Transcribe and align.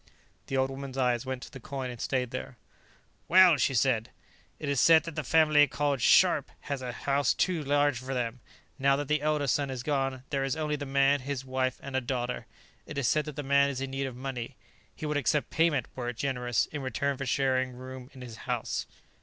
The 0.47 0.57
old 0.57 0.71
woman's 0.71 0.97
eyes 0.97 1.27
went 1.27 1.43
to 1.43 1.51
the 1.51 1.59
coin 1.59 1.91
and 1.91 2.01
stayed 2.01 2.31
there. 2.31 2.57
"Well," 3.27 3.57
she 3.57 3.75
said. 3.75 4.09
"It 4.57 4.67
is 4.67 4.81
said 4.81 5.03
that 5.03 5.13
the 5.15 5.23
family 5.23 5.67
called 5.67 6.01
Scharpe 6.01 6.49
has 6.61 6.81
a 6.81 6.91
house 6.91 7.35
too 7.35 7.63
large 7.63 7.99
for 7.99 8.15
them, 8.15 8.39
now 8.79 8.95
that 8.95 9.07
the 9.07 9.21
elder 9.21 9.45
son 9.45 9.69
is 9.69 9.83
gone; 9.83 10.23
there 10.31 10.43
is 10.43 10.55
only 10.55 10.75
the 10.75 10.87
man, 10.87 11.19
his 11.19 11.45
wife 11.45 11.79
and 11.83 11.95
a 11.95 12.01
daughter. 12.01 12.47
It 12.87 12.97
is 12.97 13.07
said 13.07 13.25
that 13.25 13.35
the 13.35 13.43
man 13.43 13.69
is 13.69 13.79
in 13.79 13.91
need 13.91 14.07
of 14.07 14.15
money; 14.15 14.55
he 14.95 15.05
would 15.05 15.17
accept 15.17 15.51
payment, 15.51 15.85
were 15.95 16.09
it 16.09 16.17
generous, 16.17 16.65
in 16.71 16.81
return 16.81 17.15
for 17.15 17.27
sharing 17.27 17.73
room 17.73 18.09
in 18.11 18.21
his 18.21 18.37
house." 18.49 18.87